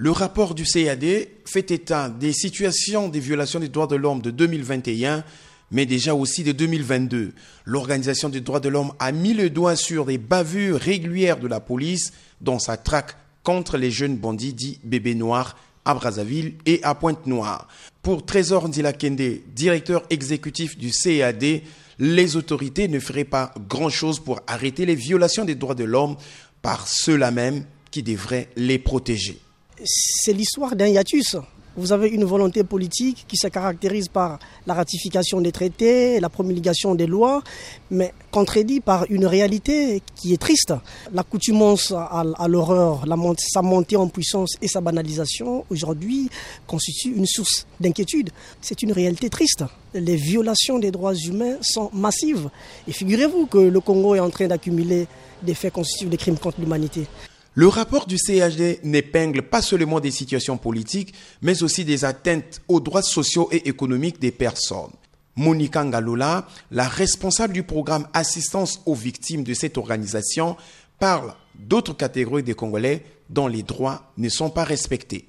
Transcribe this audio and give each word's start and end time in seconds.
Le 0.00 0.12
rapport 0.12 0.54
du 0.54 0.62
CAD 0.62 1.04
fait 1.44 1.72
état 1.72 2.08
des 2.08 2.32
situations 2.32 3.08
des 3.08 3.18
violations 3.18 3.58
des 3.58 3.68
droits 3.68 3.88
de 3.88 3.96
l'homme 3.96 4.22
de 4.22 4.30
2021 4.30 5.24
mais 5.72 5.86
déjà 5.86 6.14
aussi 6.14 6.44
de 6.44 6.52
2022. 6.52 7.32
L'Organisation 7.64 8.28
des 8.28 8.40
droits 8.40 8.60
de 8.60 8.68
l'homme 8.68 8.92
a 9.00 9.10
mis 9.10 9.34
le 9.34 9.50
doigt 9.50 9.74
sur 9.74 10.06
des 10.06 10.16
bavures 10.16 10.78
régulières 10.78 11.40
de 11.40 11.48
la 11.48 11.58
police 11.58 12.12
dans 12.40 12.60
sa 12.60 12.76
traque 12.76 13.16
contre 13.42 13.76
les 13.76 13.90
jeunes 13.90 14.16
bandits 14.16 14.54
dits 14.54 14.78
bébés 14.84 15.16
noirs 15.16 15.56
à 15.84 15.94
Brazzaville 15.94 16.54
et 16.64 16.78
à 16.84 16.94
Pointe-Noire. 16.94 17.66
Pour 18.00 18.24
Trésor 18.24 18.68
Ndila-Kende, 18.68 19.40
directeur 19.52 20.04
exécutif 20.10 20.78
du 20.78 20.92
CAD, 20.92 21.62
les 21.98 22.36
autorités 22.36 22.86
ne 22.86 23.00
feraient 23.00 23.24
pas 23.24 23.52
grand-chose 23.68 24.20
pour 24.20 24.38
arrêter 24.46 24.86
les 24.86 24.94
violations 24.94 25.44
des 25.44 25.56
droits 25.56 25.74
de 25.74 25.82
l'homme 25.82 26.16
par 26.62 26.86
ceux-là 26.86 27.32
même 27.32 27.64
qui 27.90 28.04
devraient 28.04 28.48
les 28.54 28.78
protéger. 28.78 29.40
C'est 29.84 30.32
l'histoire 30.32 30.74
d'un 30.76 30.88
hiatus 30.88 31.36
vous 31.78 31.92
avez 31.92 32.08
une 32.08 32.24
volonté 32.24 32.64
politique 32.64 33.24
qui 33.28 33.36
se 33.36 33.46
caractérise 33.46 34.08
par 34.08 34.40
la 34.66 34.74
ratification 34.74 35.40
des 35.40 35.52
traités, 35.52 36.18
la 36.18 36.28
promulgation 36.28 36.96
des 36.96 37.06
lois, 37.06 37.40
mais 37.92 38.12
contredit 38.32 38.80
par 38.80 39.06
une 39.10 39.24
réalité 39.24 40.02
qui 40.16 40.34
est 40.34 40.38
triste. 40.38 40.74
L'accoutumance 41.12 41.92
à, 41.92 42.48
l'horreur, 42.48 43.04
sa 43.38 43.62
montée 43.62 43.96
en 43.96 44.08
puissance 44.08 44.56
et 44.60 44.66
sa 44.66 44.80
banalisation 44.80 45.64
aujourd'hui 45.70 46.28
constituent 46.66 47.14
une 47.14 47.26
source 47.26 47.64
d'inquiétude. 47.78 48.30
C'est 48.60 48.82
une 48.82 48.90
réalité 48.90 49.30
triste. 49.30 49.62
Les 49.94 50.16
violations 50.16 50.80
des 50.80 50.90
droits 50.90 51.14
humains 51.14 51.58
sont 51.60 51.90
massives. 51.92 52.50
Et 52.88 52.92
figurez-vous 52.92 53.46
que 53.46 53.58
le 53.58 53.78
Congo 53.78 54.16
est 54.16 54.20
en 54.20 54.30
train 54.30 54.48
d'accumuler 54.48 55.06
des 55.44 55.54
faits 55.54 55.74
constitutifs 55.74 56.10
de 56.10 56.16
crimes 56.16 56.38
contre 56.38 56.60
l'humanité. 56.60 57.06
Le 57.58 57.66
rapport 57.66 58.06
du 58.06 58.18
CHD 58.18 58.78
n'épingle 58.84 59.42
pas 59.42 59.62
seulement 59.62 59.98
des 59.98 60.12
situations 60.12 60.58
politiques, 60.58 61.12
mais 61.42 61.64
aussi 61.64 61.84
des 61.84 62.04
atteintes 62.04 62.62
aux 62.68 62.78
droits 62.78 63.02
sociaux 63.02 63.48
et 63.50 63.68
économiques 63.68 64.20
des 64.20 64.30
personnes. 64.30 64.92
Monica 65.34 65.82
Ngalola, 65.82 66.46
la 66.70 66.86
responsable 66.86 67.54
du 67.54 67.64
programme 67.64 68.06
Assistance 68.12 68.80
aux 68.86 68.94
victimes 68.94 69.42
de 69.42 69.54
cette 69.54 69.76
organisation, 69.76 70.56
parle 71.00 71.34
d'autres 71.58 71.96
catégories 71.96 72.44
de 72.44 72.52
Congolais 72.52 73.02
dont 73.28 73.48
les 73.48 73.64
droits 73.64 74.12
ne 74.18 74.28
sont 74.28 74.50
pas 74.50 74.62
respectés. 74.62 75.27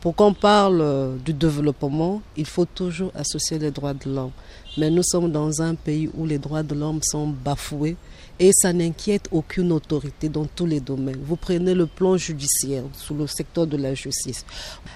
Pour 0.00 0.14
qu'on 0.14 0.32
parle 0.32 0.80
euh, 0.80 1.16
du 1.24 1.32
développement, 1.32 2.22
il 2.36 2.46
faut 2.46 2.64
toujours 2.64 3.10
associer 3.14 3.58
les 3.58 3.70
droits 3.70 3.94
de 3.94 4.08
l'homme. 4.10 4.30
Mais 4.78 4.88
nous 4.90 5.02
sommes 5.02 5.30
dans 5.30 5.60
un 5.60 5.74
pays 5.74 6.08
où 6.16 6.24
les 6.26 6.38
droits 6.38 6.62
de 6.62 6.74
l'homme 6.74 7.00
sont 7.02 7.26
bafoués 7.28 7.96
et 8.40 8.50
ça 8.54 8.72
n'inquiète 8.72 9.28
aucune 9.30 9.70
autorité 9.70 10.30
dans 10.30 10.46
tous 10.46 10.64
les 10.64 10.80
domaines. 10.80 11.18
Vous 11.22 11.36
prenez 11.36 11.74
le 11.74 11.86
plan 11.86 12.16
judiciaire 12.16 12.84
sous 12.94 13.14
le 13.14 13.26
secteur 13.26 13.66
de 13.66 13.76
la 13.76 13.94
justice, 13.94 14.46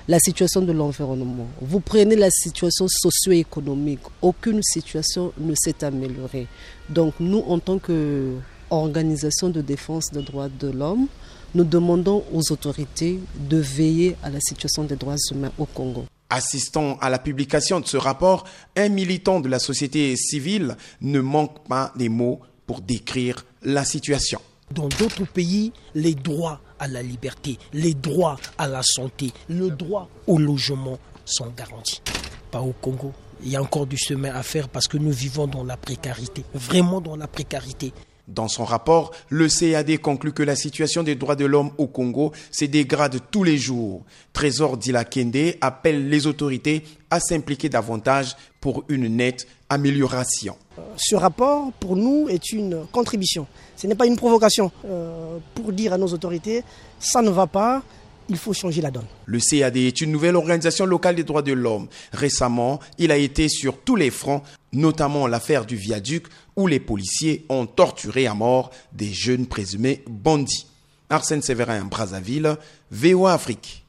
la 0.08 0.18
situation 0.18 0.62
de 0.62 0.72
l'environnement, 0.72 1.46
vous 1.60 1.80
prenez 1.80 2.16
la 2.16 2.30
situation 2.30 2.86
socio-économique, 2.88 4.00
aucune 4.22 4.62
situation 4.62 5.32
ne 5.38 5.54
s'est 5.54 5.84
améliorée. 5.84 6.46
Donc 6.88 7.14
nous, 7.20 7.44
en 7.46 7.58
tant 7.58 7.78
qu'organisation 7.78 9.50
de 9.50 9.60
défense 9.60 10.10
des 10.10 10.22
droits 10.22 10.48
de 10.48 10.70
l'homme, 10.70 11.06
nous 11.54 11.64
demandons 11.64 12.24
aux 12.32 12.52
autorités 12.52 13.20
de 13.48 13.56
veiller 13.58 14.16
à 14.22 14.30
la 14.30 14.40
situation 14.40 14.84
des 14.84 14.96
droits 14.96 15.16
humains 15.30 15.52
au 15.58 15.66
Congo. 15.66 16.04
Assistant 16.30 16.98
à 17.00 17.10
la 17.10 17.18
publication 17.18 17.80
de 17.80 17.86
ce 17.86 17.96
rapport, 17.96 18.44
un 18.76 18.88
militant 18.88 19.40
de 19.40 19.48
la 19.48 19.58
société 19.58 20.16
civile 20.16 20.76
ne 21.00 21.20
manque 21.20 21.66
pas 21.68 21.92
des 21.96 22.08
mots 22.08 22.40
pour 22.66 22.80
décrire 22.80 23.44
la 23.62 23.84
situation. 23.84 24.40
Dans 24.70 24.88
d'autres 24.88 25.26
pays, 25.26 25.72
les 25.94 26.14
droits 26.14 26.60
à 26.78 26.88
la 26.88 27.02
liberté, 27.02 27.58
les 27.72 27.94
droits 27.94 28.36
à 28.58 28.66
la 28.66 28.82
santé, 28.82 29.30
le 29.48 29.70
droit 29.70 30.08
au 30.26 30.38
logement 30.38 30.98
sont 31.24 31.52
garantis. 31.56 32.02
Pas 32.50 32.60
au 32.60 32.72
Congo. 32.72 33.12
Il 33.42 33.50
y 33.50 33.56
a 33.56 33.62
encore 33.62 33.86
du 33.86 33.96
chemin 33.96 34.34
à 34.34 34.42
faire 34.42 34.68
parce 34.68 34.88
que 34.88 34.96
nous 34.96 35.10
vivons 35.10 35.46
dans 35.46 35.64
la 35.64 35.76
précarité, 35.76 36.44
vraiment 36.54 37.00
dans 37.00 37.16
la 37.16 37.26
précarité. 37.26 37.92
Dans 38.26 38.48
son 38.48 38.64
rapport, 38.64 39.12
le 39.28 39.48
CAD 39.48 39.98
conclut 39.98 40.32
que 40.32 40.42
la 40.42 40.56
situation 40.56 41.02
des 41.02 41.14
droits 41.14 41.36
de 41.36 41.44
l'homme 41.44 41.70
au 41.76 41.86
Congo 41.86 42.32
se 42.50 42.64
dégrade 42.64 43.18
tous 43.30 43.44
les 43.44 43.58
jours. 43.58 44.02
Trésor 44.32 44.78
Dila 44.78 45.04
Kende 45.04 45.56
appelle 45.60 46.08
les 46.08 46.26
autorités 46.26 46.84
à 47.10 47.20
s'impliquer 47.20 47.68
davantage 47.68 48.34
pour 48.60 48.84
une 48.88 49.08
nette 49.08 49.46
amélioration. 49.68 50.56
Ce 50.96 51.14
rapport, 51.14 51.70
pour 51.74 51.96
nous, 51.96 52.28
est 52.30 52.52
une 52.52 52.86
contribution. 52.90 53.46
Ce 53.76 53.86
n'est 53.86 53.94
pas 53.94 54.06
une 54.06 54.16
provocation 54.16 54.72
euh, 54.86 55.38
pour 55.54 55.72
dire 55.72 55.92
à 55.92 55.98
nos 55.98 56.08
autorités, 56.08 56.64
ça 56.98 57.20
ne 57.20 57.30
va 57.30 57.46
pas, 57.46 57.82
il 58.28 58.36
faut 58.36 58.52
changer 58.52 58.80
la 58.80 58.90
donne. 58.90 59.06
Le 59.26 59.38
CAD 59.38 59.76
est 59.76 60.00
une 60.00 60.10
nouvelle 60.10 60.36
organisation 60.36 60.86
locale 60.86 61.16
des 61.16 61.24
droits 61.24 61.42
de 61.42 61.52
l'homme. 61.52 61.88
Récemment, 62.12 62.80
il 62.98 63.10
a 63.10 63.16
été 63.16 63.48
sur 63.48 63.78
tous 63.78 63.96
les 63.96 64.10
fronts, 64.10 64.42
notamment 64.72 65.26
l'affaire 65.26 65.66
du 65.66 65.76
viaduc 65.76 66.26
où 66.56 66.66
les 66.66 66.80
policiers 66.80 67.44
ont 67.48 67.66
torturé 67.66 68.26
à 68.26 68.34
mort 68.34 68.70
des 68.92 69.12
jeunes 69.12 69.46
présumés 69.46 70.02
bandits. 70.08 70.66
Arsène 71.10 71.42
Séverin, 71.42 71.84
Brazzaville, 71.84 72.56
VOA 72.90 73.34
Afrique. 73.34 73.83